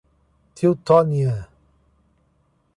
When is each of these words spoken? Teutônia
Teutônia 0.55 1.47